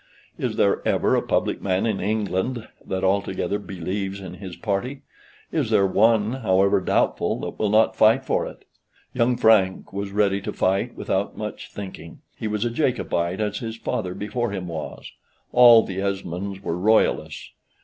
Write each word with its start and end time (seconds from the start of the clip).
(Is 0.39 0.55
there 0.55 0.81
ever 0.83 1.15
a 1.15 1.21
public 1.21 1.61
man 1.61 1.85
in 1.85 1.99
England 1.99 2.67
that 2.83 3.03
altogether 3.03 3.59
believes 3.59 4.19
in 4.19 4.33
his 4.33 4.55
party? 4.55 5.03
Is 5.51 5.69
there 5.69 5.85
one, 5.85 6.33
however 6.41 6.81
doubtful, 6.81 7.39
that 7.41 7.59
will 7.59 7.69
not 7.69 7.95
fight 7.95 8.25
for 8.25 8.47
it?) 8.47 8.65
Young 9.13 9.37
Frank 9.37 9.93
was 9.93 10.09
ready 10.11 10.41
to 10.41 10.51
fight 10.51 10.95
without 10.95 11.37
much 11.37 11.71
thinking, 11.71 12.21
he 12.35 12.47
was 12.47 12.65
a 12.65 12.71
Jacobite 12.71 13.39
as 13.39 13.59
his 13.59 13.77
father 13.77 14.15
before 14.15 14.49
him 14.49 14.67
was; 14.67 15.11
all 15.51 15.83
the 15.83 16.01
Esmonds 16.01 16.63
were 16.63 16.79
Royalists. 16.79 17.51